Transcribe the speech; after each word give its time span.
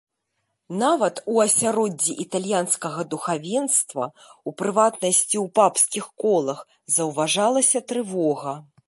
Нават 0.83 1.19
у 1.33 1.41
асяроддзі 1.43 2.15
італьянскага 2.23 3.05
духавенства, 3.13 4.09
у 4.49 4.57
прыватнасці 4.63 5.37
ў 5.43 5.45
папскіх 5.61 6.05
колах, 6.25 6.65
заўважалася 6.97 7.79
трывога. 7.93 8.61